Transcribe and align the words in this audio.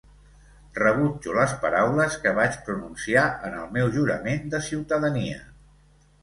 Rebutjo 0.77 1.35
les 1.39 1.51
paraules 1.65 2.17
que 2.23 2.33
vaig 2.39 2.57
pronunciar 2.69 3.27
en 3.51 3.59
el 3.59 3.69
meu 3.77 3.93
jurament 3.99 4.49
de 4.55 4.63
ciutadania. 4.71 5.39